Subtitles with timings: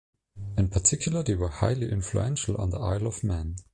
[0.57, 3.55] In particular, they were heavily influential on the Isle of Man.